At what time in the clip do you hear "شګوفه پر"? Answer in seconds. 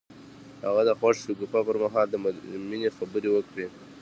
1.25-1.75